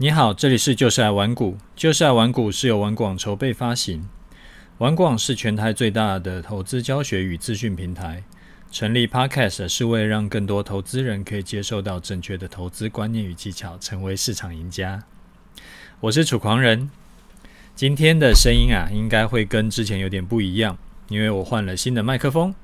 [0.00, 4.08] 你好，这里是就是爱玩股，就是爱玩股是由玩广筹备发行。
[4.78, 8.22] 玩广是全台最大的投资教学与资讯平台。
[8.70, 15.02] 成立 Podcast 是为了让更多投资人可以接受到正确的投资观念与技巧，成为市场赢家。
[15.98, 16.88] 我是楚狂人，
[17.74, 22.54] 今天的声音啊，应该会跟之前有点不一样，因为我换了新的麦克风，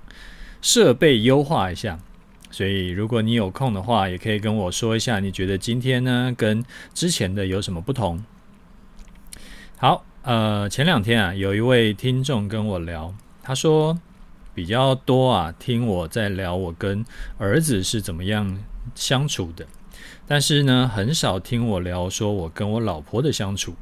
[0.62, 1.98] 设备优化一下。
[2.54, 6.64] 所以，如果你有空的话，也可以跟我说一下，你觉得今天呢跟
[6.94, 8.24] 之前的有什么不同？
[9.76, 13.98] 好，呃，前两天啊，有一位听众跟我聊，他说
[14.54, 17.04] 比较多啊，听我在聊我跟
[17.38, 18.56] 儿子是怎么样
[18.94, 19.66] 相处的，
[20.24, 23.74] 但是呢，很少听我聊说我跟我老婆的相处。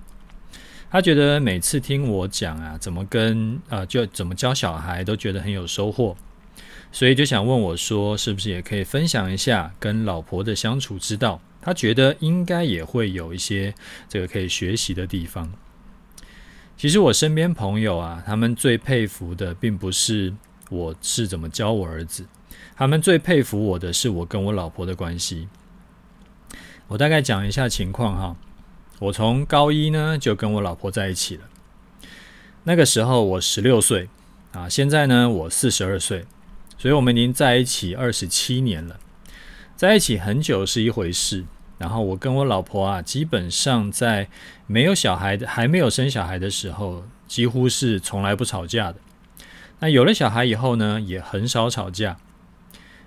[0.91, 6.17] 他觉得每次听我讲啊，怎么跟呃，就怎么教小孩，都觉得很有收获。
[6.93, 11.41] 所以就想问我说，是不是也可以分享一下跟老婆的相处之道？
[11.61, 13.73] 他觉得应该也会有一些
[14.09, 15.51] 这个可以学习的地方。
[16.77, 20.35] 其实我身边朋友啊，他们最佩服的并不是
[20.71, 22.27] 我是怎么教我儿子，
[22.77, 25.49] 他们最佩服我的是我跟我老婆的关系。
[26.89, 28.37] 我大概讲一下情况哈。
[28.99, 31.43] 我从高一呢就跟我老婆在一起了，
[32.65, 34.09] 那个时候我十六岁
[34.53, 36.27] 啊，现在呢我四十二岁。
[36.79, 38.99] 所以，我们已经在一起二十七年了，
[39.77, 41.45] 在一起很久是一回事。
[41.79, 44.29] 然后，我跟我老婆啊，基本上在
[44.69, 48.97] 没有小孩的、还没有生小孩的时候，几乎是从来不吵架的。
[49.81, 52.17] 那有了小孩以后呢，也很少吵架。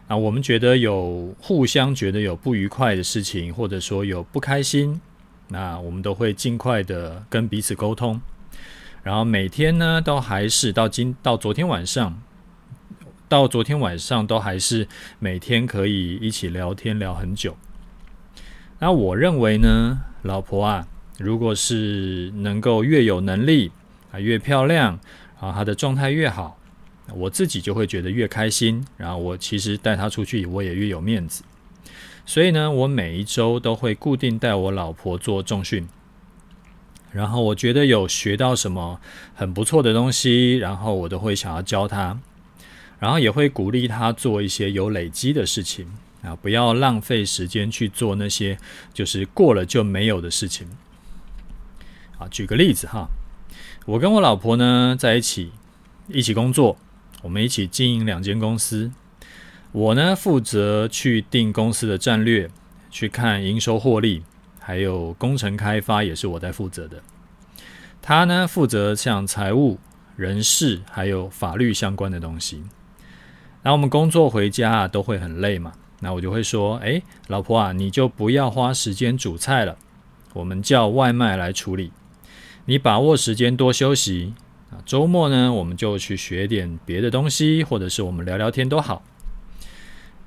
[0.07, 4.99] 啊，我们觉得有互相觉得有不愉快的事情，或者说有不开心，
[5.47, 8.21] 那我们都会尽快的跟彼此沟通。
[9.03, 12.21] 然后每天呢，都还是到今到昨天晚上。
[13.27, 14.87] 到昨天晚上都还是
[15.19, 17.57] 每天可以一起聊天聊很久。
[18.79, 20.87] 那我认为呢，老婆啊，
[21.17, 23.71] 如果是能够越有能力
[24.11, 24.99] 啊，越漂亮
[25.39, 26.59] 啊，她的状态越好，
[27.13, 28.85] 我自己就会觉得越开心。
[28.97, 31.43] 然后我其实带她出去，我也越有面子。
[32.25, 35.87] 所以呢，我每一周都会固定带我老婆做重训。
[37.11, 38.99] 然后我觉得有学到什么
[39.33, 42.19] 很不错的东西，然后我都会想要教她。
[42.99, 45.87] 然后也会鼓励他做一些有累积的事情
[46.21, 48.57] 啊，不要浪费时间去做那些
[48.93, 50.67] 就是过了就没有的事情。
[52.17, 53.07] 啊，举个例子哈，
[53.85, 55.51] 我跟我老婆呢在一起，
[56.07, 56.77] 一起工作，
[57.21, 58.91] 我们一起经营两间公司。
[59.71, 62.49] 我呢负责去定公司的战略，
[62.89, 64.23] 去看营收获利，
[64.57, 67.03] 还有工程开发也是我在负责的。
[68.01, 69.77] 他呢负责像财务、
[70.15, 72.63] 人事还有法律相关的东西。
[73.65, 75.73] 那我们工作回家啊，都会很累嘛。
[76.01, 79.75] 那我就会说，诶，老婆啊，你就不要花时间煮菜了，
[80.33, 81.91] 我们叫外卖来处理。
[82.65, 84.35] 你把握时间多休息
[84.69, 84.77] 啊。
[84.85, 89.01] 周末呢，我们就去学点别的东西，或者是我们聊聊天都好。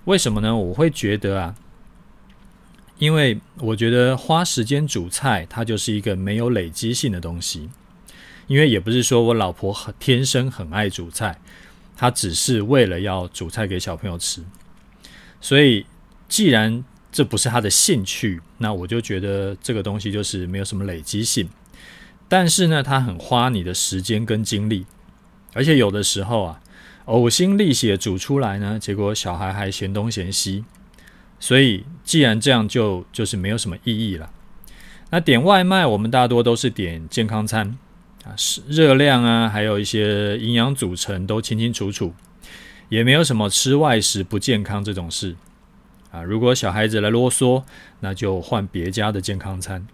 [0.07, 0.57] 为什么呢？
[0.57, 1.55] 我会觉得啊，
[2.99, 7.71] 因为我觉得花时间煮菜，它就是一个没有累积性的东西。
[8.49, 11.39] 因为也不是说我老婆很天生很爱煮菜。
[12.01, 14.41] 他只是为了要煮菜给小朋友吃，
[15.41, 15.85] 所以
[16.29, 21.49] 既然这不是他的兴趣，那我就觉得这个东西就是没有什么累积性。
[22.29, 24.87] 但是呢，他很花你的时间跟精力，
[25.55, 26.61] 而且有的时候啊，
[27.07, 30.65] 呕心沥血煮出来呢，结果小孩还嫌东嫌西。
[31.41, 34.31] 所以既然这样就，就是没有什么意义了。
[35.11, 37.77] 那点外卖，我们大多都是点健康餐。
[38.37, 42.15] 是热量啊，还有一些营养组成都清清楚楚，
[42.89, 45.35] 也没有什么吃外食不健康这种事
[46.11, 46.23] 啊。
[46.23, 47.63] 如果小孩子来啰嗦，
[48.01, 49.87] 那就换别家的健康餐。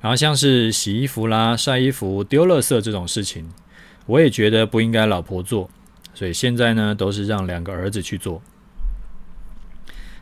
[0.00, 3.48] 然后像是洗衣服啦、晒衣服、丢垃圾这种事情，
[4.06, 5.70] 我也觉得不应该老婆做，
[6.12, 8.42] 所以现在呢都是让两个儿子去做。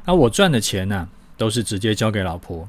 [0.07, 2.69] 那我赚的钱呢，都是直接交给老婆，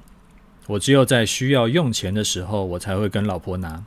[0.67, 3.83] 我只有在需要用钱的时候，我才会跟老婆拿。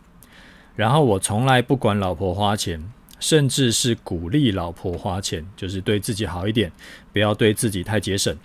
[0.78, 2.80] 然后我从来不管老婆花钱，
[3.18, 6.70] 甚至是鼓励老婆花钱，就是对自己好一点，
[7.12, 8.38] 不要对自己太节省。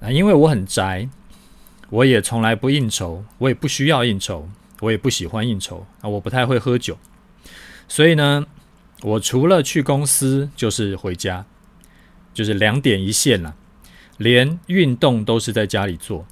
[0.00, 1.08] 啊，因为我很宅，
[1.90, 4.48] 我也从来不应酬，我也不需要应酬，
[4.80, 6.98] 我也不喜欢应酬啊，我不太会喝酒，
[7.86, 8.44] 所以呢，
[9.02, 11.46] 我除了去公司就是回家，
[12.34, 13.54] 就是两点一线了，
[14.16, 16.26] 连运动都是在家里做。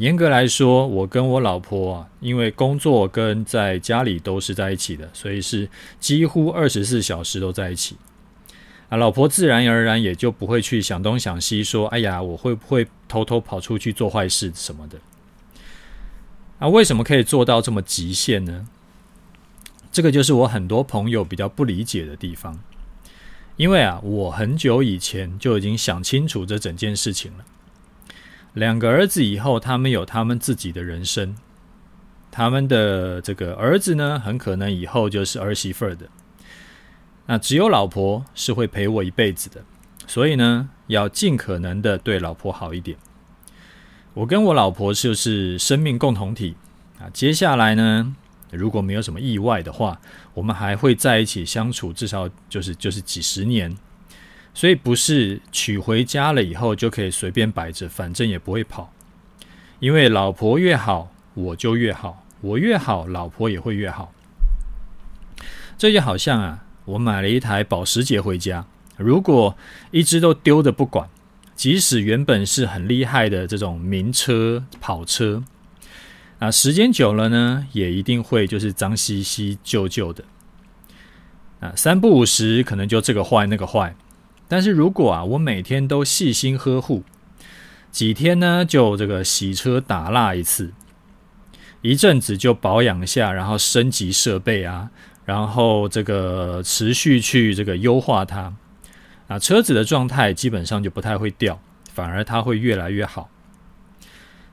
[0.00, 5.68] 严格来说，我跟我老婆啊，因为工作跟在家里都是在一起的，所以是
[5.98, 7.96] 几乎二十四小时都在一起。
[8.88, 14.98] 啊，老婆自然而然也就不会去想东想西，说：“哎呀，我会不会偷偷跑出去做坏事什么的？”
[16.60, 18.66] 啊，为什么可以做到这么极限呢？
[19.92, 22.58] 这个就是我很多朋友比较不理解的地方。
[23.58, 27.44] 因为啊，我很久以前就已经想清楚这整件事情了。
[28.54, 31.36] 两个儿子以后，他们有他们自己的人生，
[32.30, 36.08] 他们的这个儿子呢，很可能以后就是儿媳妇的。
[37.26, 39.62] 那只有老婆是会陪我一辈子的，
[40.06, 42.98] 所以呢，要尽可能的对老婆好一点。
[44.14, 46.56] 我跟我老婆就是生命共同体
[46.98, 47.08] 啊。
[47.12, 48.16] 接下来呢，
[48.50, 50.00] 如果没有什么意外的话，
[50.34, 53.76] 我们还会在一起相处，至少就是就是几十年。
[54.52, 58.92] 所以不是娶回家了以后就可以随便摆着，反正也不会跑。
[59.78, 64.12] 因为老婆越好，我就越好；我越好，老婆也会越好。
[65.78, 66.64] 这就好像啊。
[66.86, 68.66] 我买了一台保时捷回家，
[68.96, 69.56] 如果
[69.92, 71.08] 一直都丢的不管，
[71.54, 75.44] 即使原本是很厉害的这种名车跑车，
[76.40, 80.24] 啊，时间久了呢，也一定会就是脏兮兮、旧旧的。
[81.60, 83.94] 啊，三不五时可能就这个坏那个坏。
[84.50, 87.04] 但是如果啊，我每天都细心呵护，
[87.92, 90.72] 几天呢就这个洗车打蜡一次，
[91.82, 94.90] 一阵子就保养一下，然后升级设备啊。
[95.24, 98.52] 然后这个持续去这个优化它，
[99.28, 101.60] 啊，车子的状态基本上就不太会掉，
[101.92, 103.30] 反而它会越来越好。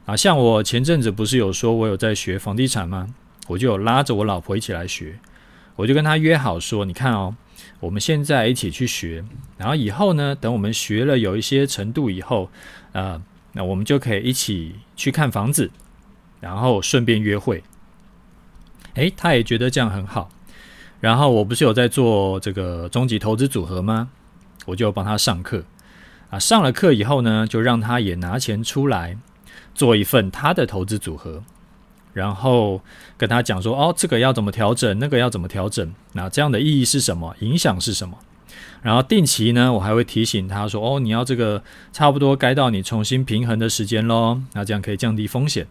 [0.06, 3.08] 啊，像我前阵子不是有说我有在学房地产吗？
[3.48, 5.18] 我就有拉着我老婆一起来学，
[5.78, 7.36] 我就跟她约好说，你看哦，
[7.80, 9.24] 我们现在一起去学，
[9.58, 12.50] 然后以后呢，等我们学了有一些程度以后，
[12.92, 13.22] 啊，
[13.54, 15.70] 那我们就可以一起去看房子，
[16.40, 17.64] 然后顺便约会。
[18.96, 20.30] 诶，他也觉得这样很好。
[21.00, 24.10] 然后我不是有在做这个终极投资组合吗？
[24.66, 25.64] 我就帮他上课
[26.32, 29.16] 啊，上了课以后呢，就让他也拿钱出来
[29.76, 31.44] 做一份他的投资组合，
[32.18, 32.81] 然后
[33.16, 35.94] 跟他讲说：哦，这个要怎么调整，那个要怎么调整？
[36.14, 37.36] 那这样的意义是什么？
[37.42, 38.18] 影响是什么？
[38.81, 41.62] 然后定期呢，我还会提醒他说：哦，你要这个
[41.94, 45.68] 差不多该到你重新平衡的时间喽，那这样可以降低风险。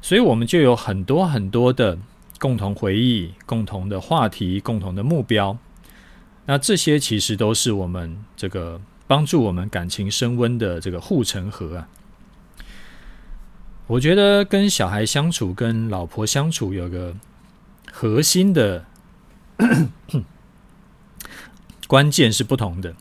[0.00, 1.98] 所以我们就有很多很多的。
[2.40, 5.58] 共同回忆、共同的话题、共同的目标，
[6.46, 11.86] 那这些其实都是我们这个帮助我们感情升温的这个护城河啊。
[13.90, 17.12] 我觉得跟小孩相处、跟老婆相处有个
[17.90, 18.86] 核心的
[21.88, 22.94] 关键是不同的。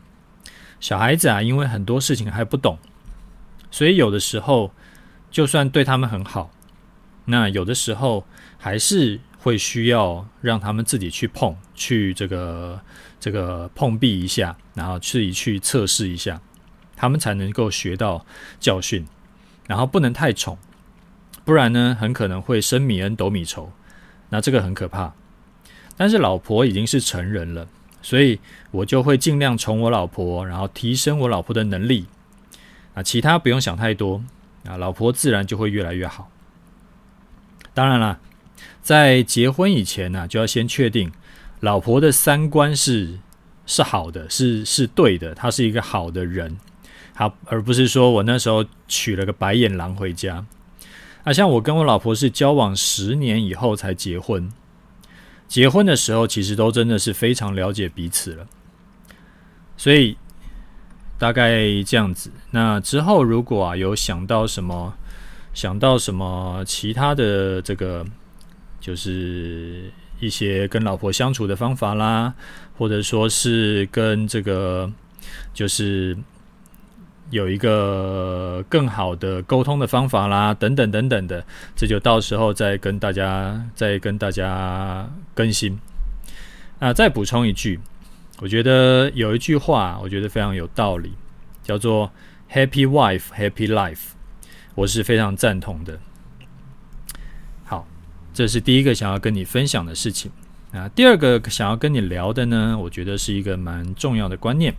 [0.79, 2.79] 小孩子啊，因为很多事情还不懂，
[3.69, 4.73] 所以有的时候
[5.29, 6.49] 就算对他们很好，
[7.25, 8.25] 那有的时候
[8.57, 9.19] 还是。
[9.41, 12.77] 会需要让他们自己去碰，去这个
[13.21, 16.41] 这个碰壁一下，然后自己去测试一下，
[16.97, 18.25] 他们才能够学到
[18.59, 19.07] 教训。
[19.65, 20.57] 然后不能太宠，
[21.49, 23.71] 不然呢，很可能会升米恩斗米仇，
[24.29, 25.11] 那这个很可怕。
[25.97, 27.67] 但是老婆已经是成人了，
[28.03, 32.05] 所以我就会尽量宠我老婆，然后提升我老婆的能力。
[32.93, 34.23] 啊，其他不用想太多，
[34.63, 36.29] 啊，老婆自然就会越来越好。
[37.73, 38.19] 当然了。
[38.83, 41.11] 在结婚以前呢、就要先确定
[41.61, 43.17] 老婆的三观是
[43.65, 46.59] 是好的，是是对的，她是一个好的人，
[47.15, 50.45] 好，而不是说我那时候娶了个白眼狼回家。
[51.23, 54.49] 啊，像我跟我老婆是交往十年以后才结婚，
[55.47, 58.47] 结婚的时候其实都真的是非常了解彼此了，
[59.77, 60.17] 所以
[61.17, 62.31] 大概这样子。
[62.51, 64.93] 那之后如果啊有想到什么，
[65.53, 68.05] 想到什么其他的这个。
[68.81, 72.33] 就是一些跟老婆相处的方法啦，
[72.77, 74.89] 或者说是跟这个，
[75.53, 76.17] 就是
[77.29, 81.45] 有一个更好的沟通的方法啦，等等等等的，
[81.75, 85.77] 这就到时候再跟大家再跟大家更新。
[86.79, 87.79] 啊，再补充一句，
[88.39, 91.11] 我觉得有一句话，我觉得非常有道理，
[91.61, 92.09] 叫做
[92.49, 93.99] “Happy wife, happy life”，
[94.75, 95.99] 我是非常赞同的。
[97.65, 97.85] 好
[98.33, 100.31] 这是第一个想要跟你分享的事情
[100.71, 100.87] 啊。
[100.95, 104.73] 第二个想要跟你聊的呢，我觉得是一个蛮重要的观念，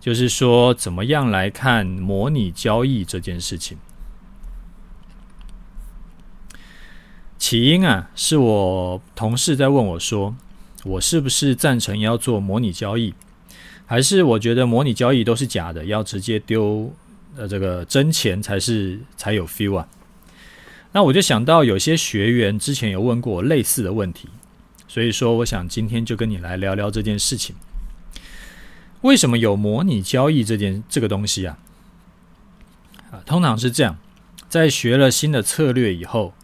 [0.00, 3.76] 就是说怎么样来看模拟交易这件事情。
[7.38, 10.34] 起因啊，是我同事在问我说，
[10.84, 13.14] 我是不是赞成要做模拟交易，
[13.86, 16.92] 还是我觉得模拟交易都是假的，要直接丢
[17.36, 19.88] 呃这个真钱才是才有 feel 啊。
[20.92, 24.28] 那我就想到有些学员之前有问过我类似的问题，
[24.86, 27.56] 所以说我想今天就跟你来聊聊这件事情。
[29.02, 31.58] 为什么有模拟交易这件这个东西啊？
[33.10, 33.98] 啊，通常是这样，
[34.48, 36.34] 在学了新的策略以后，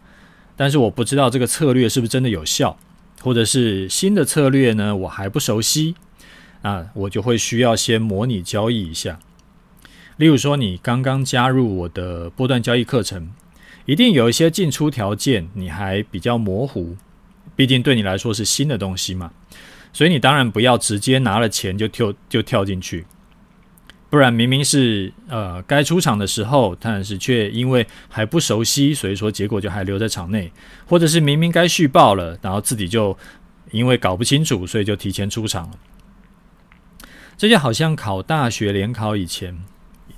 [0.57, 2.79] 但是我不知道这个策略是不是真的有效，
[3.23, 5.95] 或者是新的策略呢，我还不熟悉，
[6.63, 9.19] 啊，我就会需要先模拟交易一下。
[10.17, 13.31] 例如说，你刚刚加入我的波段交易课程，
[13.85, 16.97] 一定有一些进出条件你还比较模糊，
[17.55, 19.31] 毕竟对你来说是新的东西嘛。
[19.97, 23.07] 所以你当然不要直接拿了钱就跳就跳进去，
[24.11, 30.53] 不然明明是呃该出场的时候，但是却因为还不熟悉，所以说结果就还留在场内，
[30.87, 33.17] 或者是明明该续报了，然后自己就
[33.71, 35.79] 因为搞不清楚，所以就提前出场了。
[37.39, 39.65] 这就好像考大学联考以前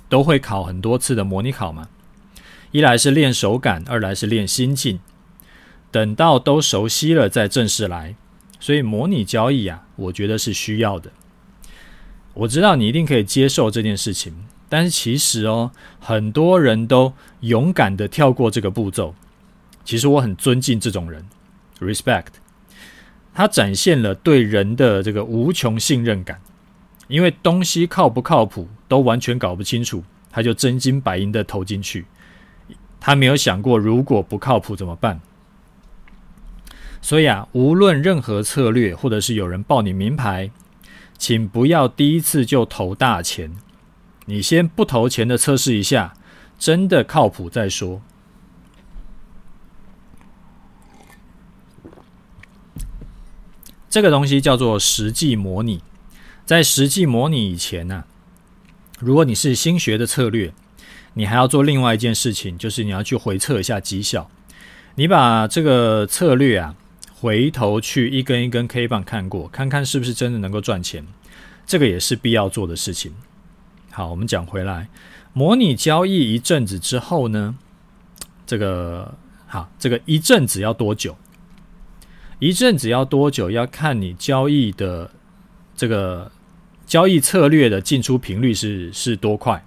[0.09, 1.87] 都会考很多次的模拟考嘛，
[2.71, 4.99] 一来是练手感，二来是练心境，
[5.89, 8.15] 等到都熟悉了再正式来。
[8.59, 11.11] 所以模拟交易啊，我觉得是需要的。
[12.33, 14.33] 我知道你一定可以接受这件事情，
[14.67, 19.15] 但是其实哦，很多人都勇敢的跳过这个步骤。
[19.83, 21.25] 其实我很尊敬这种人
[21.79, 22.33] ，respect。
[23.33, 26.39] 他展现了对人的这个无穷信任感，
[27.07, 32.05] 因为东西靠不靠谱都完全搞不清楚，他就真金白银的投进去。
[32.99, 35.19] 他没有想过如果不靠谱怎么办。
[37.01, 40.51] 所以啊，无论任何策略，或者是有人报你名牌，
[41.17, 43.51] 请不要第一次就投大钱。
[44.25, 46.13] 你先不投钱的测试一下，
[46.59, 48.01] 真的靠谱再说。
[53.89, 55.81] 这个东西叫做实际模拟。
[56.45, 58.03] 在实际模拟以前呢、
[58.99, 60.53] 如果你是新学的策略，
[61.13, 64.29] 你还要做另外一件事情，就是你要去回测一下绩效。
[64.95, 66.75] 你把这个策略啊。
[67.19, 71.05] 回头去一根一根 K 棒看过，看看是不是真的能够赚钱，
[71.65, 73.13] 这个也是必要做的事情。
[73.91, 74.87] 好，我们讲回来，
[75.33, 77.57] 模拟交易一阵子之后呢，
[78.45, 81.17] 这个好，这个一阵子要多久？
[82.39, 83.51] 一阵子要多久？
[83.51, 85.11] 要看你交易的
[85.75, 86.31] 这个
[86.85, 89.65] 交易策略的进出频率是是多快。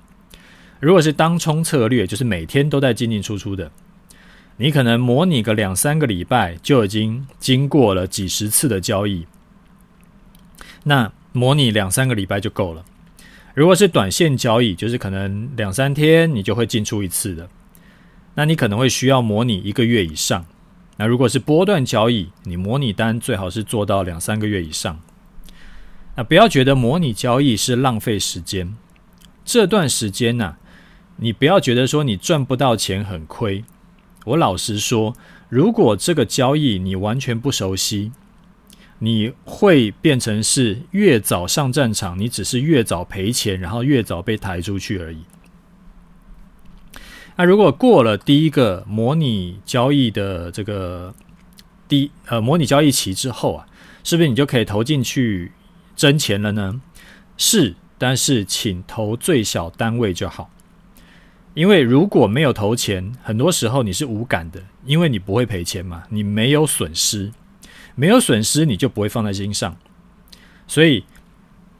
[0.80, 3.70] 如果是当冲策略，就是每天都在进进出出的。
[4.58, 9.26] 你可能模拟个两三个礼拜就已经经过了几十次的交易，
[10.84, 12.84] 那模拟两三个礼拜就够了。
[13.54, 17.48] 如果是短线交易，就是可能两三天你就会进出一次的，
[18.34, 20.44] 那你可能会需要模拟一个月以上。
[20.96, 25.00] 那如果是波段交易，你模拟单最好是做到两三个月以上。
[26.14, 28.74] 那不要觉得模拟交易是浪费时间，
[29.44, 30.56] 这段时间呢、
[31.16, 33.64] 你不要觉得说你赚不到钱很亏。
[34.24, 35.16] 我老实说，
[35.48, 38.12] 如果这个交易你完全不熟悉，
[39.00, 45.18] 你会变成是越早上战场，你只是越早赔钱，然后越早被抬出去而已。
[47.36, 51.14] 那如果过了第一个模拟交易的这个
[51.88, 53.66] 第呃模拟交易期之后啊，
[54.04, 55.50] 是不是你就可以投进去
[55.96, 56.80] 挣钱了呢？
[57.36, 60.50] 是，但是请投最小单位就好。
[61.54, 67.30] 因为如果没有投钱，很多时候你是无感的，因为你不会赔钱嘛，你没有损失，
[67.94, 69.76] 没有损失你就不会放在心上，
[70.66, 71.04] 所以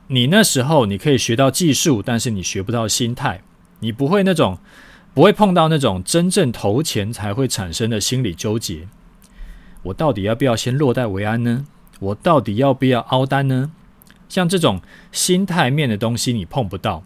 [0.08, 3.40] 你那时候你可以学到技术，但是你学不到心态，
[3.80, 4.58] 你不会那种
[5.14, 8.88] 不会碰到那种真正投钱才会产生的心理纠结。
[9.84, 11.66] 我到底要不要先落袋为安呢？
[11.98, 13.72] 我到底要不要凹单呢？
[14.28, 17.02] 像这种心态面的东西，你碰不到。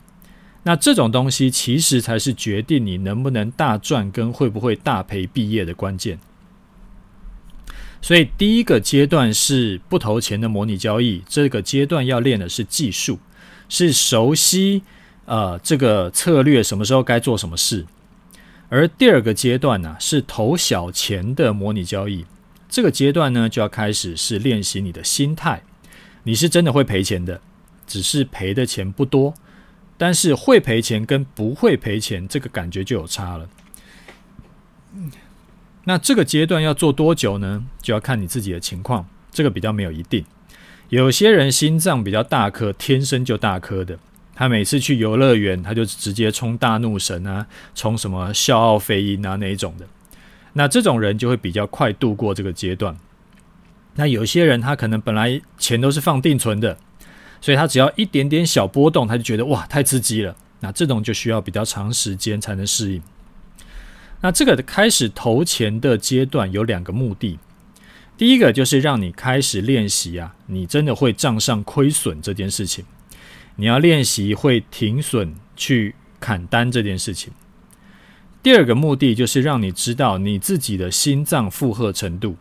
[0.66, 6.18] 那这种东西其实才是决定你能不能大赚跟会不会大赔毕业的关键。
[8.02, 13.20] 所以第一个阶段是不投钱的模拟交易，这个阶段要练的是技术，
[13.68, 14.82] 是熟悉
[15.26, 17.87] 呃这个策略什么时候该做什么事。
[18.68, 22.25] 而第二个阶段呢，是投小钱的模拟交易，
[22.68, 25.62] 这个阶段呢就要开始是练习你的心态，
[26.25, 27.40] 你是真的会赔钱的，
[27.87, 29.32] 只是赔的钱不多。
[29.99, 33.49] 但是会赔钱跟不会赔钱，这个感觉就有差了。
[35.85, 37.65] 那这个阶段要做多久呢？
[37.81, 40.25] 就要看你自己的情况，这个比较没有一定。
[40.88, 43.99] 有些人心脏比较大颗，天生就大颗的，
[44.35, 49.87] 他每次去游乐园，他就直接冲大怒神啊，冲什么笑傲飞鹰啊那一种的。
[50.53, 52.97] 那这种人就会比较快度过这个阶段。
[53.95, 56.79] 那有些人他可能本来钱都是放定存的。
[57.40, 60.37] 所以他只要一点点小波动，他就觉得哇，太刺激了。
[60.61, 63.02] 那这种就需要比较长时间才能适应。
[64.23, 67.38] 那这个开始投钱的阶段有两个目的，
[68.16, 72.85] 第一个就是让你开始练习啊，你真的会账上亏损这件事情。
[73.57, 77.33] 你要练习会停损去砍单这件事情。
[78.43, 82.37] 第二个目的就是让你知道你自己的心脏负荷程度。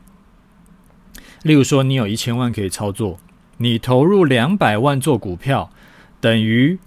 [1.43, 3.19] 例如说，你有一千万可以操作，
[3.57, 5.71] 你投入两百万做股票，
[6.19, 6.77] 等于，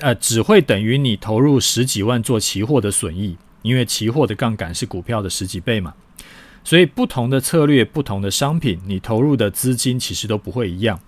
[0.00, 5.94] 呃，只会等于你投入十几万做期货的损益，因为期货的杠杆是股票的十几倍嘛。
[6.62, 11.00] 所以，不同的策略、不同的商品，你投入的资金其实都不会一样。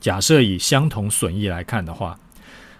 [0.00, 2.18] 假设以相同损益来看的话，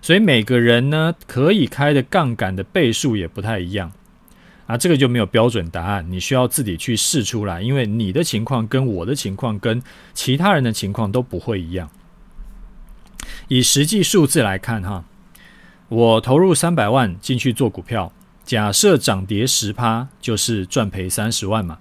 [0.00, 3.92] 所以每个人呢，可以开的杠杆的倍数也不太一样。
[4.68, 9.82] 啊，这个就没有标准答案，你需要自己去试出来，因为你的情况跟我的情况跟
[10.12, 11.88] 其他人的情况都不会一样。
[13.48, 15.02] 以实际数字来看，哈，
[15.88, 18.12] 我投入三百万进去做股票，
[18.44, 21.78] 假设涨跌十趴，就是赚赔三十万嘛。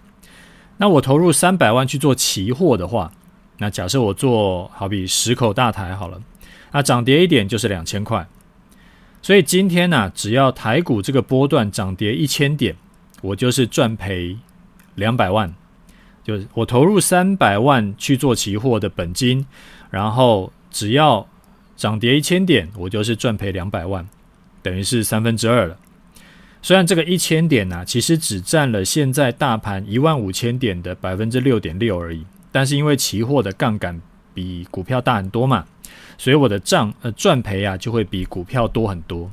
[0.78, 3.12] 那我投入三百万去做期货的话，
[3.58, 6.22] 那假设我做好比十口大台好了，
[6.72, 8.26] 那涨跌一点就是两千块。
[9.28, 12.74] 所以今天呢、只要台股这个波段涨跌一千点，
[13.22, 14.38] 我就是赚赔
[14.96, 15.54] 两百万。
[16.24, 19.46] 就是我投入三百万去做期货的本金，
[19.90, 21.28] 然后只要
[21.76, 24.08] 涨跌一千点，我就是赚赔两百万，
[24.62, 25.78] 等于是三分之二了。
[26.62, 34.00] 虽然这个一千点呢、其实只占了现在大盘一万五千点的百分之六点六而已，但是因为期货的杠杆
[34.34, 35.66] 比股票大很多嘛。
[36.18, 39.30] 所以我的账呃赚赔啊就会比股票多很多，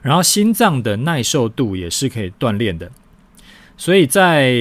[0.00, 2.90] 然后心脏的耐受度也是可以锻炼的，
[3.76, 4.54] 所以在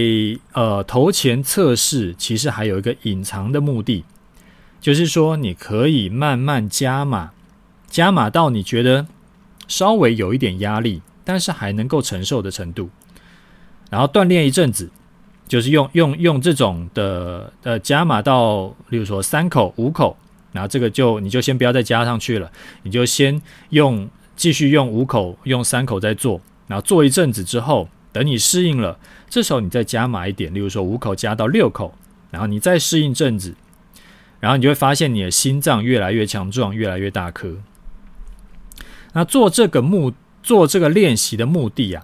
[0.52, 4.04] 呃投前测试其实还有一个隐藏的目的，
[4.82, 7.32] 就是说你可以慢慢加码，
[7.88, 9.08] 加码到你觉得
[9.68, 12.90] 稍微有一点压力，但是还能够承受的程度，
[13.90, 14.92] 然后锻炼一阵子，
[15.48, 20.18] 就是用用用这种的呃加码到，例如说三口五口。
[20.52, 22.52] 然后这个就你就先不要再加上去了，
[22.84, 31.94] 你就先用继续用五口用三口再做，然后做一阵子之后，等你适应了，这时候你再加码一点，例如说五口加到六口，
[32.32, 33.56] 然后你再适应阵子，
[34.40, 37.58] 然后你就会发现你的心脏越来越强壮，越来越大颗。
[39.14, 42.04] 那做这个目做这个练习的目的啊，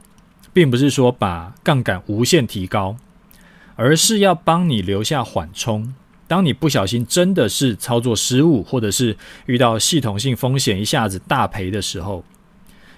[0.54, 2.98] 并不是说把杠杆无限提高，
[3.76, 5.94] 而是要帮你留下缓冲。
[6.28, 12.24] 当你不小心真的是操作失误，或者是遇到系统性风险一下子大赔的时候，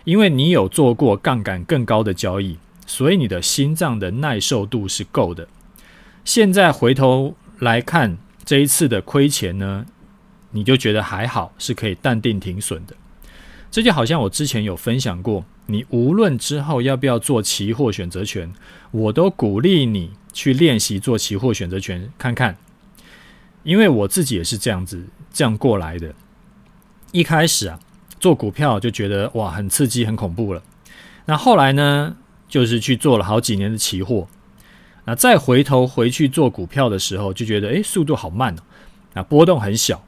[0.03, 5.47] 因为你有做过杠杆更高的交易，所以你的心脏的耐受度是够的。
[6.25, 9.85] 现在回头来看这一次的亏钱呢，
[10.51, 12.95] 你就觉得还好，是可以淡定停损的。
[13.69, 18.51] 这就好像我之前有分享过，你无论之后要不要做期货选择权，
[18.89, 22.57] 我都鼓励你去练习做期货选择权看看。
[23.69, 26.11] 因为我自己也是这样子这样过来的，
[27.11, 27.79] 一开始啊
[28.19, 30.63] 做股票就觉得哇很刺激很恐怖了，
[31.25, 34.27] 那后来呢就是去做了好几年的期货，
[35.05, 38.63] 那再回头回去做股票的时候就觉得诶速度好慢哦，
[39.13, 40.03] 那波动很小，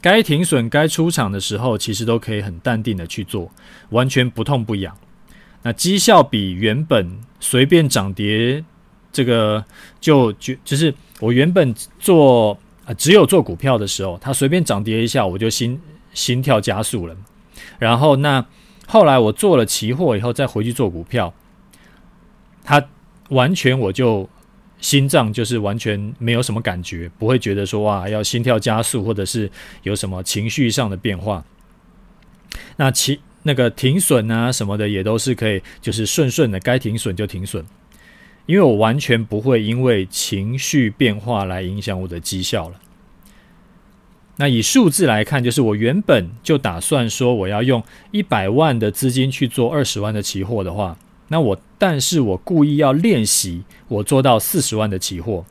[0.00, 3.50] 该停损该出场的时候其实都可以很淡定的去做，
[3.88, 4.96] 完全不痛不痒，
[5.62, 8.64] 那绩效比原本随便涨跌。
[9.12, 9.64] 这个
[10.00, 15.80] 就就就是我原本做啊、只有做股票的时候，它随便涨跌一下，我就心
[16.12, 17.16] 心跳加速了。
[17.78, 18.44] 然后那
[18.88, 21.32] 后来我做了期货以后，再回去做股票，
[22.64, 22.84] 它
[23.28, 24.28] 完全我就
[24.80, 29.48] 心脏就是完全没有什么感觉，不会觉得说哇要心跳加速，或者是
[29.84, 31.44] 有什么情绪上的变化。
[32.76, 37.64] 那其那个停损啊什么的也都是可以，就是顺顺的该停损就停损。
[38.50, 42.80] 因为我完全不会因为情绪变化来影响我的绩效了。
[44.38, 55.44] 那以数字来看，就是我原本就打算说我要用一百万的资金去做二十万的期货的话，那我但是我故意要练习我做到四十万的期货。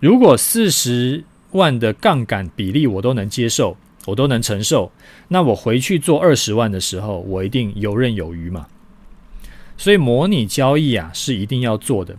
[0.00, 4.90] 如果四十万的杠杆比例我都能接受，我都能承受，
[5.28, 8.66] 那我回去做二十万的时候，我一定游刃有余嘛。
[9.76, 12.16] 所以模拟交易啊是一定要做的。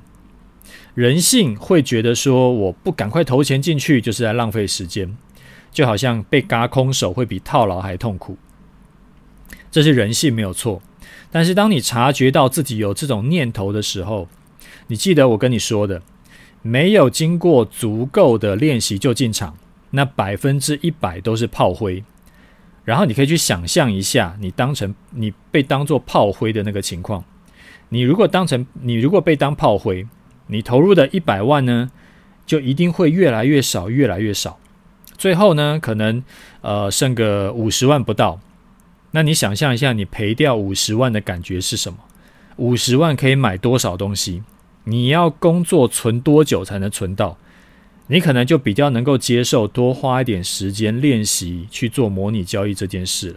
[0.93, 5.15] 人性会觉得说，我不赶快投钱进去就是在浪费时间，
[5.71, 8.37] 就好像被嘎空手会比套牢还痛苦。
[9.69, 10.81] 这是人性没有错。
[11.29, 14.27] 但是当你察觉到自己有这种念头的时候，
[14.87, 16.01] 你记得我跟你说的，
[16.61, 19.55] 没有经过足够的练习就进场，
[19.91, 22.03] 那百分之一百都是炮灰。
[22.85, 27.23] 然后你可以去想象一下，你当成你被当作炮灰的那个情况。
[27.89, 30.05] 你如果当成你如果被当炮灰，
[30.47, 31.89] 你投入的一百万呢，
[32.45, 34.59] 就一定会越来越少，越来越少，
[35.17, 36.23] 最后呢，可能
[36.61, 38.39] 呃剩个五十万不到。
[39.11, 41.99] 那你想象一下，你赔掉五十万的感觉是什么？
[42.57, 44.43] 五十万可以买多少东西？
[44.83, 47.37] 你要工作存多久才能存到？
[48.07, 53.35] 你可能就比较能够接受多花一点时间练习去做模拟交易这件事了。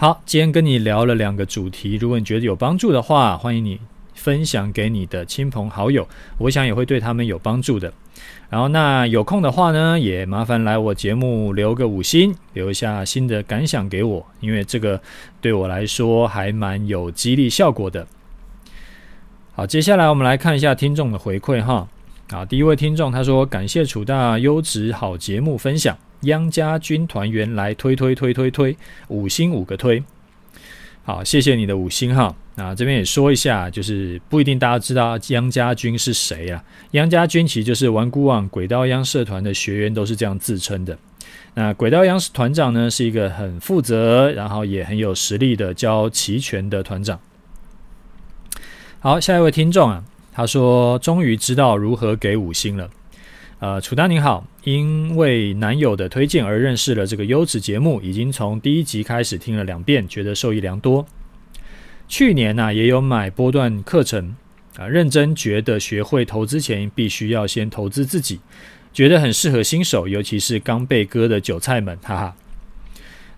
[0.00, 3.78] 好，今天跟你聊了两个主题，如果你觉得有帮助的话，欢迎你
[4.14, 6.08] 分享给你的亲朋好友，
[6.38, 7.92] 我想也会对他们有帮助的。
[8.48, 14.98] 然后，那有空的话呢，也麻烦来我节目留个五星，留一下新的感想给我，因为这个
[15.38, 18.06] 对我来说还蛮有激励效果的。
[19.52, 21.86] 好，接下来我们来看一下听众的回馈哈。
[22.30, 28.76] 好，第一位听众他说：“感谢楚大优质好节目分享，央家军团员来推推推推推，
[29.08, 30.02] 五星五个推。”
[31.02, 32.34] 好，谢谢你的五星哈。
[32.56, 36.62] 那这边也说一下，就是不一定大家知道央家军是谁啊？
[36.90, 40.96] 央家军其实就是顽固网轨道央社团的学员，都是这样自称的。
[41.54, 47.18] 那轨道央团长呢，是一个很负责，然后也很有实力的教齐全的团长。
[49.00, 52.90] 好，下一位听众啊，他说终于知道如何给五星了。
[53.58, 61.06] 呃，楚丹您好，因为男友的推荐而认识了这个优质节目，已经从第一集开始听了两遍，觉得受益良多。
[62.06, 64.36] 去年呢、也有买波段课程
[64.76, 68.40] 啊，认真觉得学会投资前必须要先投资自己，
[68.92, 72.36] 觉得很适合新手，尤其是刚被割的韭菜们，哈哈。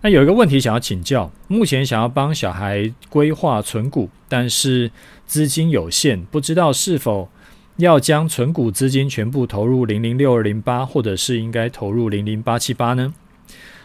[0.01, 4.91] 那有一个问题想要请教，目前想要帮小孩规划存股，但是
[5.25, 7.29] 资金有限，不知道是否
[7.77, 13.13] 要将存股资金全部投入零零六二零八，或者是应该投入零零八七八呢？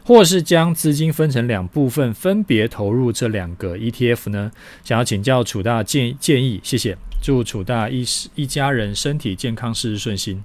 [0.05, 4.51] 或是将资金分成两部分，分别投入这两个 ETF 呢？
[4.83, 6.97] 想要请教楚大建建议，谢谢。
[7.23, 10.45] 祝楚大一一家人身体健康，事事顺心。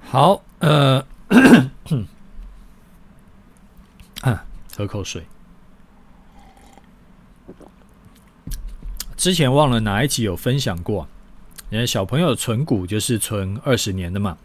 [0.00, 1.04] 好，呃，
[4.22, 5.24] 啊，喝口水。
[9.16, 11.08] 之前忘了哪一集有分享过，
[11.70, 14.38] 因为小朋友存股就是存二十年的嘛，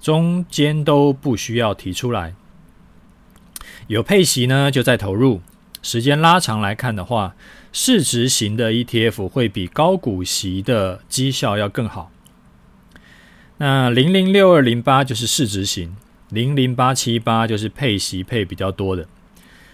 [0.00, 2.34] 中间都不需要提出来。
[3.86, 5.42] 有配息呢，就再投入。
[5.82, 7.34] 时间拉长来看的话，
[7.72, 12.10] 市值型的 ETF 会比高股息的绩效要更好。
[13.58, 15.96] 那零零六二零八就是市值型，
[16.30, 19.06] 零零八七八就是配息配比较多的。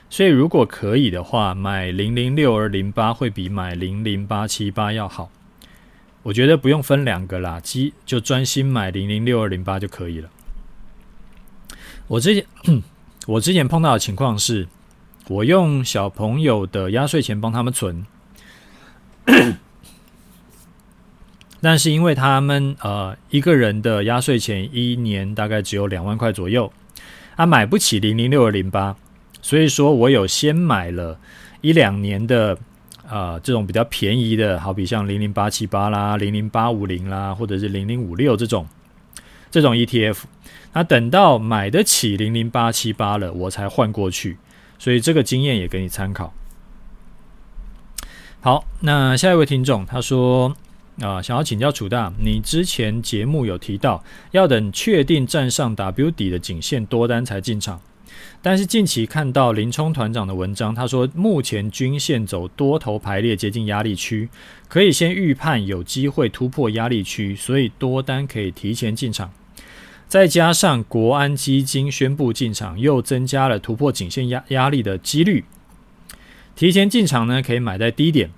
[0.08, 5.30] 所以如果可以的话，买零零六二零八会比买零零八七八要好。
[6.26, 10.28] 我觉得不用分两个啦，基就专心买零零六二零八就可以了。
[12.08, 12.44] 我之前。
[13.26, 14.68] 我之前碰到的情况是，
[15.26, 18.06] 我用小朋友的压岁钱帮他们存，
[21.60, 26.72] 但是因为他们呃一个人的压岁钱一年大概只有两万块左右，
[27.36, 28.94] 他买不起零零六二零八，
[29.42, 31.18] 所以说我有先买了
[31.62, 32.56] 一两年的、
[33.08, 38.66] 呃、这种比较便宜的，好比像零零八七八啦、零零八五零啦，或者是零零五六这种
[39.50, 40.18] 这种 ETF。
[40.72, 44.36] 那等到买得起零零八七八了，我才换过去，
[44.78, 46.34] 所以这个经验也给你参考。
[48.40, 50.54] 好，那下一位听众他说
[51.00, 57.80] 啊，想要请教楚大，你之前节目有提到要等确定站上 W 底的颈线多单才进场，
[58.46, 64.28] 但是近期看到林冲团长的文章，他说目前均线走多头排列接近压力区，
[64.68, 69.32] 可以先预判有机会突破压力区，所以多单可以提前进场。
[70.06, 75.44] 再加上国安基金宣布进场，又增加了突破颈线压压力的几率。
[76.54, 78.30] 提前进场呢，可以买在低点。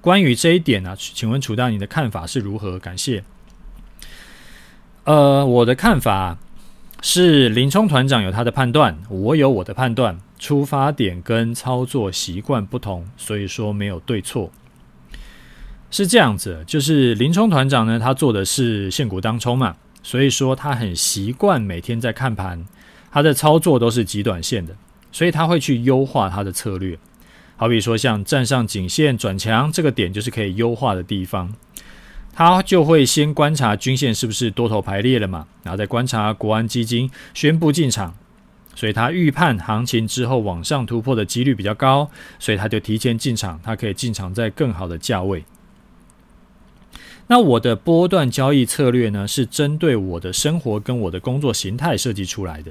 [0.00, 2.76] 关于这一点呢、请问楚大你的看法是如何？
[2.80, 3.22] 感谢。
[5.04, 6.38] 呃，我的看法
[7.00, 14.50] 是林冲团长有他的判断，我有我的判断，出发点跟操作习惯不同，所以说没有对错。
[15.90, 19.76] 是这样子，就是林冲团长呢，他做的是现股当冲嘛。
[20.02, 22.64] 所以说他很习惯每天在看盘，
[23.10, 24.74] 他的操作都是极短线的，
[25.12, 26.98] 所以他会去优化他的策略。
[27.56, 31.52] 好比说像站上颈线转强这个点就是可以优化的地方，
[32.38, 38.14] 他就会先观察均线是不是多头排列了嘛，然后再观察国安基金宣布进场，
[38.76, 45.44] 所以他预判行情之后往上突破的几率比较高，所以他就提前进场，他可以进场在更好的价位。
[47.26, 52.70] 那我的波段交易策略呢，是针对我的生活跟我的工作形态设计出来的。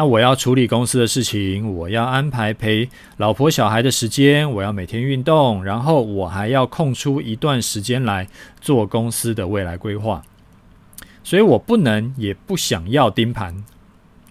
[0.00, 8.28] 那我要处理公司的事情，我要安排陪老婆小孩的时间，我要每天运动，然后我还要空出一段时间来
[8.60, 10.22] 做公司的未来规划。
[11.24, 13.64] 所以我不能也不想要盯盘，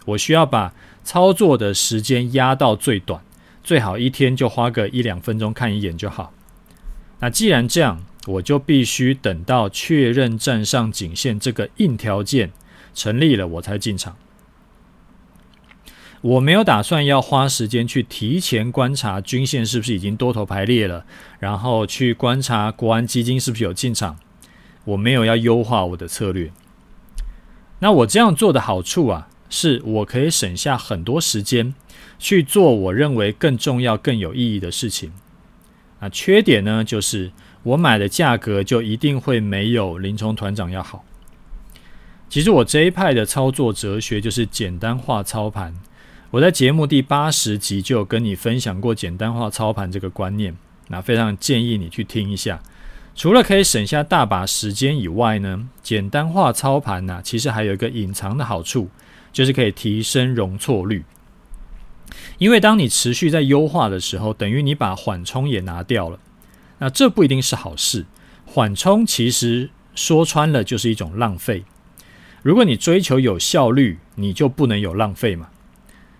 [0.06, 3.22] 我需要把操作的时间压到最短，
[3.62, 6.32] 最好一天就花个一两分钟看一眼就好。
[7.20, 12.54] 那既然这样，我就必须等到确认站上颈线这个硬条件
[12.96, 14.16] 成立了，我才进场。
[16.28, 21.06] 我没有打算要花时间去提前观察均线是不是已经多头排列了，
[21.40, 24.18] 然后去观察国安基金是不是有进场。
[24.84, 26.52] 我没有要优化我的策略。
[27.80, 31.74] 那我这样做的好处啊，是我可以省下很多时间
[32.20, 35.14] 去做我认为更重要、更有意义的事情。
[36.02, 37.32] 啊，缺点呢，就是
[37.64, 41.06] 我买的价格就一定会没有林冲团长要好。
[42.28, 45.74] 其实我这一派的操作哲学就是简单化操盘。
[46.32, 50.54] 我在节目第八十集就有跟你分享过简单化操盘这个观念，
[50.90, 52.62] 那非常建议你去听一下。
[53.16, 58.90] 除了可以省下大把时间以外呢，简单化操盘呢，其实还有一个隐藏的好处，
[59.32, 61.06] 就是可以提升容错率。
[62.38, 66.20] 因为当你持续在优化的时候，等于你把缓冲也拿掉了，
[66.80, 68.06] 那这不一定是好事。
[68.46, 71.64] 缓冲其实说穿了就是一种浪费。
[72.44, 75.48] 如果你追求有效率，你就不能有浪费嘛。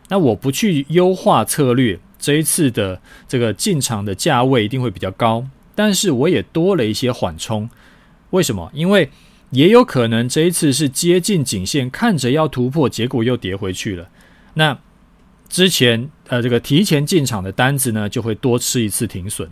[0.10, 7.70] 那我不去优化策略，这一次的这个进场的价位一定会比较高，但是我也多了一些缓冲。
[8.32, 8.72] 为什么？
[8.74, 9.10] 因为
[9.52, 14.10] 也有可能这一次是接近颈线，看着要突破，结果又跌回去了。
[14.56, 14.78] 那
[15.48, 19.50] 之前呃这个提前进场的单子呢，就会多吃一次停损。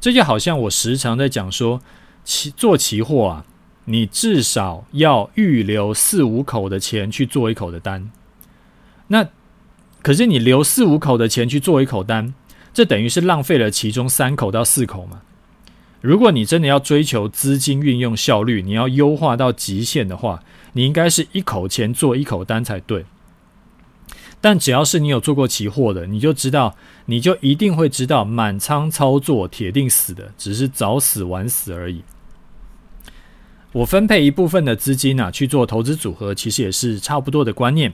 [0.00, 1.80] 这就好像我时常在讲说，
[2.24, 3.44] 期做期货啊，
[3.84, 8.10] 你至少要预留四五口的钱去做一口的单。
[9.08, 9.28] 那
[10.02, 12.32] 可是你留四五口的钱去做一口单，
[12.72, 15.22] 这等于是浪费了其中三口到四口嘛。
[16.00, 20.42] 如果你真的要追求资金运用效率，你要优化到极限的话，
[20.74, 23.04] 你应该是一口钱做一口单才对。
[24.40, 32.04] 但只要是你有做过期货的，你就知道，你就一定会知道，满仓操作铁定死的，只是早死晚死而已。
[33.72, 37.92] 我分配一部分的资金啊，去做投资组合，其实也是差不多的观念。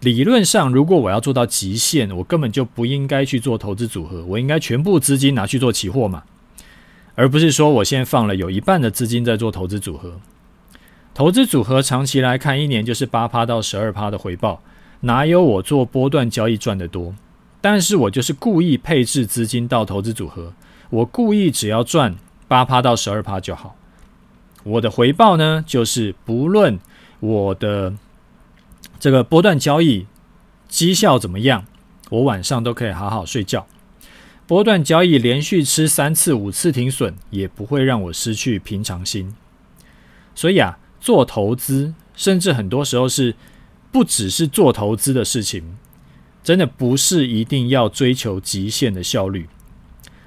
[0.00, 6.22] 理论上，如果我要做到极限，我根本就不应该去做投资组合，我应该全部资金拿去做期货嘛，
[7.14, 10.18] 而不是说我现在放了有一半的资金在做投资组合。
[11.12, 14.62] 投资组合长期来看，一年就是八趴到十二趴的回报，
[15.00, 17.14] 哪有我做波段交易赚得多？
[17.60, 20.54] 但是我就是故意配置资金到投资组合，
[20.88, 22.16] 我故意只要赚
[22.48, 23.76] 八趴到十二趴就好。
[24.64, 26.80] 我的回报呢，就是不论
[27.20, 27.92] 我的。
[29.00, 30.06] 这个波段交易
[30.68, 31.64] 绩效怎么样？
[32.10, 33.66] 我晚上都可以好好睡觉。
[34.46, 39.34] 波段交易连续吃三次、五次停损，也不会让我失去平常心。
[40.34, 43.34] 所以啊，做投资，甚至很多时候是
[43.90, 45.78] 不只是做投资的事情，
[46.44, 49.48] 真的不是一定要追求极限的效率，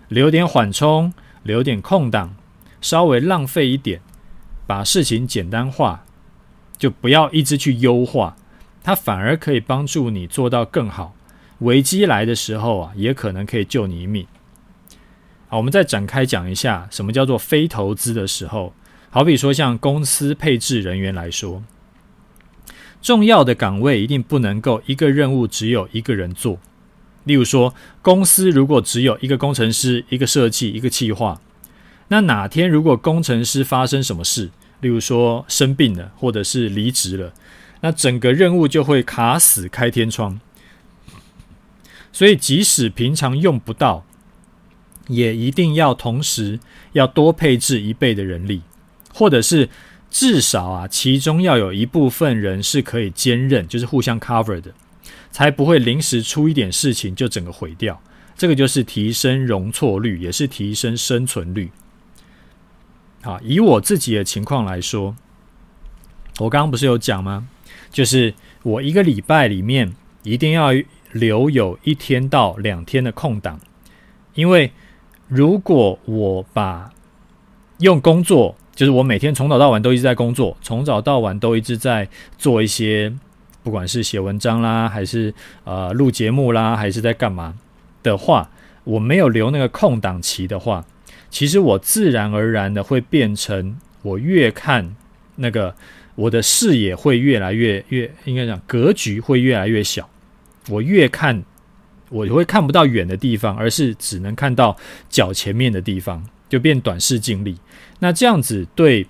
[0.07, 2.35] 留点缓冲，留点空档，
[2.81, 4.01] 稍微浪费一点，
[4.65, 6.05] 把事情简单化，
[6.75, 8.35] 就不要一直去优化。
[8.83, 11.15] 它反而可以帮助你做到更好。
[11.59, 14.27] 危机来的时候啊，也可能可以救你一命。
[15.47, 18.73] 好，我们再展开讲一下，什么叫做非投资的时候？
[19.09, 21.63] 好比说，像公司配置人员来说，
[23.01, 26.59] 重要的岗位一定不能够一个任务只有一个人做。
[27.23, 31.39] 例如说，公司如果只有一个工程师、一个设计、一个企划，
[32.09, 34.49] 那哪天如果工程师发生什么事，
[34.81, 37.31] 例如说生病了，或者是离职了。
[37.85, 40.39] 那整个任务就会卡死开天窗，
[42.13, 44.05] 所以即使平常用不到，
[45.09, 46.61] 也一定要同时
[46.93, 48.61] 要多配置一倍的人力，
[49.13, 49.69] 或者是
[50.09, 54.73] 至少啊，其中要有一部分人是可以兼任，就是互相 cover 的，
[55.29, 58.01] 才不会临时出一点事情就整个毁掉。
[58.37, 61.69] 这个就是提升容错率，也是提升生存率。
[63.21, 65.17] 好，以我自己的情况来说，
[66.39, 67.49] 我刚刚不是有讲吗？
[67.93, 70.71] 就是我一个礼拜里面一定要
[71.13, 73.59] 留有一天到两天的空档，
[74.33, 74.71] 因为
[75.27, 76.91] 如果我把
[77.77, 83.13] 用工作，就是我每天从早到晚都一直在工作，从早到晚都一直在做一些，
[83.61, 85.31] 不管是写文章啦，还是
[85.63, 87.53] 呃录节目啦，还是在干嘛
[88.01, 88.49] 的话，
[88.83, 90.83] 我没有留那个空档期的话，
[91.29, 94.95] 其实我自然而然的会变成我越看
[95.35, 95.75] 那个。
[96.15, 100.07] 我的视野会越来越越，应该讲格局会越来越小。
[100.69, 101.43] 我越看，
[102.09, 104.77] 我会看不到远的地方，而是只能看到
[105.09, 107.57] 脚前面的地方，就变短视近利。
[107.97, 109.07] 那这样子对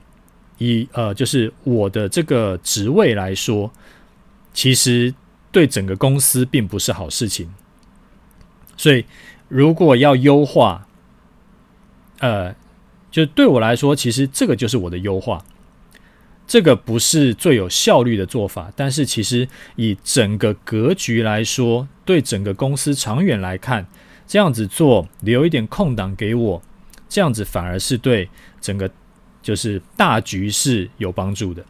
[0.60, 3.70] 以呃，就是我的这个职位来说，
[4.54, 5.14] 其实
[5.52, 7.54] 对整个公司并不是好事情。
[8.78, 9.04] 所以，
[9.50, 10.88] 如果要优化，
[12.20, 12.56] 呃，
[13.12, 15.44] 就对我来说，其实这个就是我的优化。
[16.46, 23.88] 这个不是最有效率的做法，但是其实以整个格局来说，对整个公司长远来看，
[24.28, 26.62] 这样子做，留一点空档给我，
[27.08, 28.30] 这样子反而是对
[28.60, 28.92] 整个
[29.42, 31.64] 就是大局是有帮助的。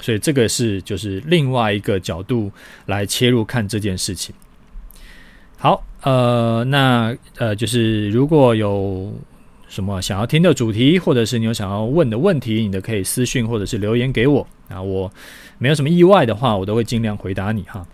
[0.00, 2.50] 所以这个是就是另外一个角度
[2.86, 4.34] 来切入看这件事情。
[5.56, 9.12] 好，呃，那呃，就是如果有。
[9.68, 14.80] 什么想要听的主题，或者是你有想要问的问题，你都可以私信或者是留言给我啊。
[14.80, 15.12] 我
[15.58, 17.86] 没有什么意外的话，我都会尽量回答你哈。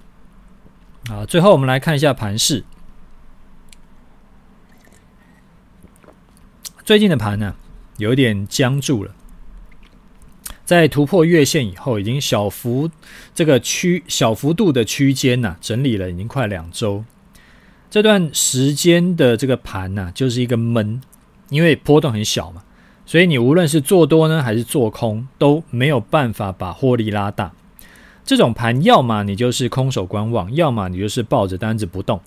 [1.10, 2.64] 啊，最后我们来看一下盘势。
[6.84, 7.56] 最近的盘呢，
[7.96, 9.12] 有点僵住了，
[10.64, 12.88] 在突破月线以后，已经小幅
[13.34, 17.04] 这个区小幅度的区间呢，整理了已经快两周。
[17.90, 21.00] 这段时间的这个盘呢，就是一个闷。
[21.54, 22.64] 因为波动很小嘛，
[23.06, 27.52] 所以你无论是做多呢还是做空，都没有办法把获利拉大。
[28.24, 32.20] 这种盘，要么你就是空手观望，要么你就是抱着单子不动，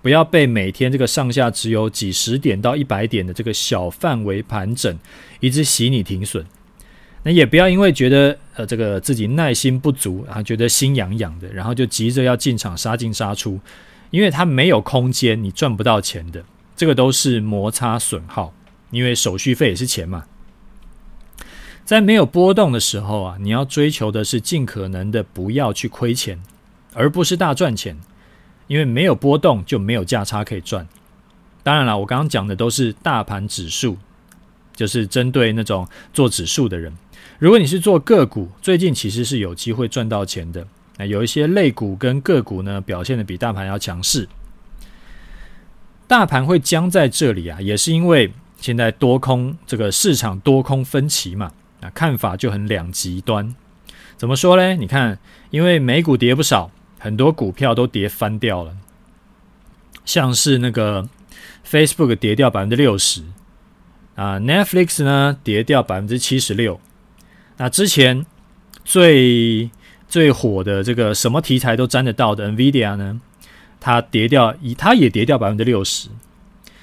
[0.00, 4.98] 不要被每天这个上下只有几十点到一百点的这个小范围盘整
[5.40, 6.42] 一直洗你停损。
[7.22, 13.60] 那也不要因为觉得呃这个自己耐心不足，然后觉得心痒痒的，然后就急着要进场杀进杀出，
[14.10, 16.42] 因为它没有空间，你赚不到钱的。
[16.76, 18.52] 这个都是摩擦损耗，
[18.90, 20.24] 因为手续费也是钱嘛。
[21.84, 26.42] 在没有波动的时候啊，你要追求的是尽可能的不要去亏钱，
[26.94, 27.96] 而不是大赚钱。
[28.66, 30.88] 因为没有波动就没有价差可以赚。
[31.62, 33.98] 当然了，我刚刚讲的都是大盘指数，
[34.74, 36.90] 就是针对那种做指数的人。
[37.38, 40.66] 如果你是做个股，最近其实是有机会赚到钱的。
[40.96, 44.26] 那有一些类股跟个股呢，表现的比大盘要强势。
[46.06, 53.54] 大盘会僵在这里啊，也是因为现在多空这个市场多空分歧嘛，啊，看法就很两极端。
[54.16, 54.74] 怎么说呢？
[54.76, 55.18] 你看，
[55.50, 58.76] 因为美股跌不少，很多股票都跌翻掉了，
[60.04, 61.08] 像是那个
[61.66, 63.22] Facebook 跌掉百分之六十
[64.14, 66.80] 啊，Netflix 呢跌掉百分之七十六。
[67.56, 68.24] 那之前
[68.84, 69.70] 最
[70.08, 73.20] 最火的这个什么题材都沾得到的 NVIDIA 呢？
[73.84, 76.08] 它跌掉，以它也跌掉百分之六十，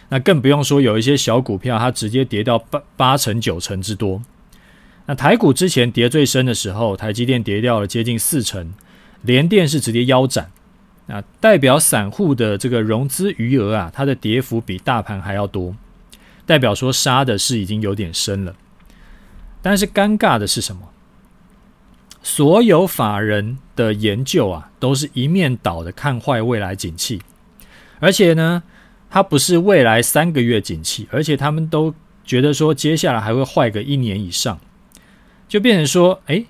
[0.10, 4.22] 那更不用说有一些小股票，它直接跌掉八八成九成之多。
[5.08, 8.72] 那台股之前跌最深的时候，台积电跌掉了接近四成，
[9.24, 10.52] 联电是直接腰斩。
[11.08, 15.76] 啊，代表散户的这个融资余额啊，它的跌幅比大盘还要多，
[16.46, 18.56] 代表说杀的是已经有点深了。
[19.64, 20.91] 但是尴尬的是什么？
[22.24, 27.22] 所有法人的研究啊，都是一面倒的看坏未来景气，
[28.00, 28.62] 而且呢，
[29.10, 34.60] 它不是未来三个月景气，而且他们都觉得说接下来还会坏个一年以上，
[35.48, 36.46] 就变成说，哎，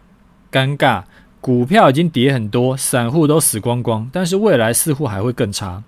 [0.52, 1.04] 尴尬，
[1.40, 5.84] 股票已经跌很多，散户都死光光，但是未来似乎还会更差，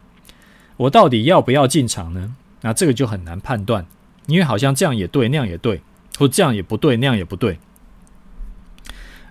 [0.78, 2.36] 我到底要不要进场呢？
[2.62, 3.86] 那这个就很难判断，
[4.28, 5.82] 因为好像这样也对，那样也对，
[6.18, 7.60] 或这样也不对，那样也不对。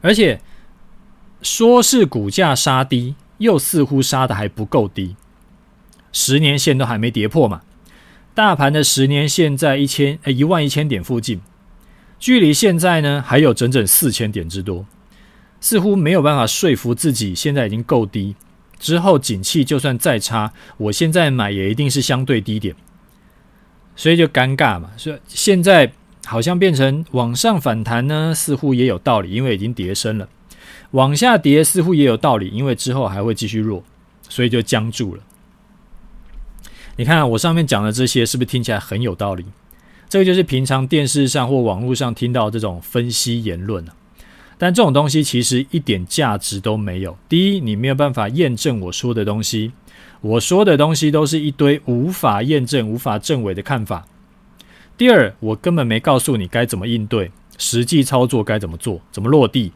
[0.02, 0.40] 而且
[1.40, 5.16] 说是股价杀低，又似乎杀的还不够低，
[6.12, 7.62] 十年线都还没跌破嘛。
[8.34, 11.40] 大盘的十年线在一千呃一万一千点附近，
[12.18, 14.84] 距离现在呢还有整整四千点之多，
[15.60, 18.36] 似乎没有办法说服自己现在已经够低。
[18.78, 22.74] 之后景气就算再差，我现在买也一定是相对低点，
[23.94, 24.90] 所以就尴尬嘛。
[24.96, 25.92] 所以现在。
[26.24, 30.26] 好像变成往上反弹呢，似乎也有道理，因为已经跌深了；
[30.92, 33.82] 往下跌似乎也有道理，因为之后还会继续弱，
[34.28, 35.22] 所以就僵住了。
[36.96, 39.44] 你看我上面讲的这些，是不是听起来很有道理？
[40.08, 43.94] 这个就是平常电视上或网络上听到这种分析言论啊，
[44.58, 47.16] 但这种东西其实一点价值都没有。
[47.28, 49.72] 第一，你没有办法验证我说的东西，
[50.20, 54.06] 我说的东西都是一堆无法验证、无法证伪的看法。
[54.96, 59.72] 第二，我根本没告诉你该怎么应对，实际操作该怎么做，怎么落地。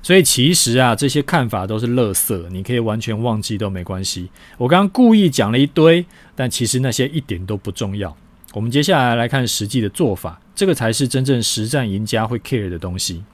[0.00, 4.30] 所以其实啊，这些看法都是垃圾，你可以完全忘记都没关系。
[4.56, 8.16] 我刚刚故意讲了一堆，但其实那些一点都不重要。
[8.54, 13.24] 我们接下来来看实际的做法，这个才是真正实战赢家会 care 的东西。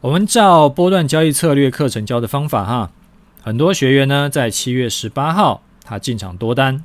[0.00, 2.90] 我们照波段交易策略课程教的方法哈，
[3.42, 6.84] 很多学员呢在七月十八号他进场多单。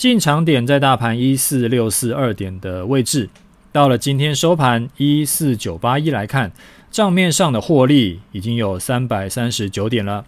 [0.00, 3.28] 进场点在大盘一四六四二点的位置，
[3.70, 6.52] 到了今天收盘一四九八一来看，
[6.90, 10.24] 账面上的获利已经有三百三十九点了。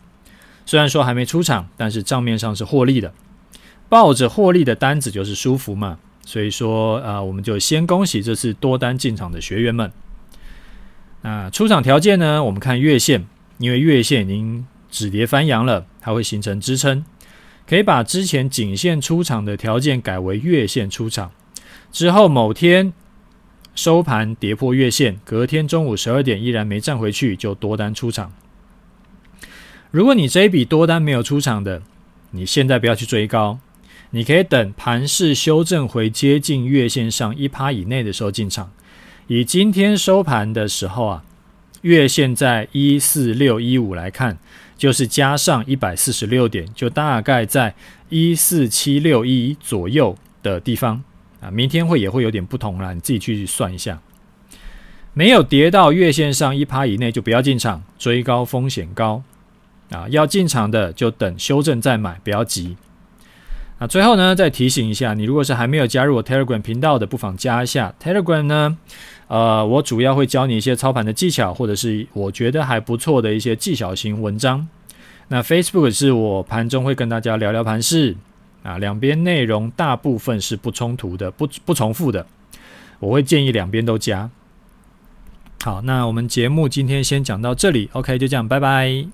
[0.67, 3.15] 虽然说还没出场，但是账面上是获利的。
[3.89, 9.91] 抱着获利的单子就是舒服嘛，所以说啊、呃，我们就先恭喜这次多单进场的学员们。
[11.23, 12.45] 那出场条件呢？
[12.45, 17.03] 我们看月线，因为月线已经止跌翻阳了，它会形成支撑，
[17.69, 21.33] 可以把之前颈线出场的条件改为月线出场。
[21.91, 22.93] 之后某天
[23.75, 28.33] 收盘跌破月线，隔天中午十二点依然没站回去，就多单出场。
[29.91, 31.83] 如果你这一笔多单没有出场的，
[32.31, 33.59] 你现在不要去追高，
[34.11, 38.73] 你可以等盘势修正回接近月线上一趴以内的时候进场。
[39.27, 41.25] 以今天收盘的时候啊，
[41.83, 44.39] 月线在一四六一五来看，
[44.83, 47.73] 就是加上一百四十六点，就大概在
[48.09, 51.01] 一四七六一左右的地方
[51.41, 51.49] 啊。
[51.53, 54.01] 明天会也会有点不同啦，你自己去算一下。
[55.15, 59.23] 没有跌到月线上一趴以内就不要进场，追高风险高。
[59.91, 62.77] 啊，要进场的就等修正再买，不要急。
[63.79, 68.77] 那最后呢，再提醒一下，你如果是还没有加入我 Telegram 频道的，不妨加一下 Telegram 呢。
[69.29, 74.69] 呃，我主要会教你一些操盘的技巧，或者是我觉得还不错的一些技巧型文章。
[75.29, 78.15] 那 Facebook 是我盘中会跟大家聊聊盘势
[78.63, 82.27] 啊，两边内容大部分是不冲突的，不不重复的。
[82.99, 84.31] 我会建议两边都加。
[85.65, 89.07] 好，那我们节目今天先讲到这里，OK，就这样，拜拜。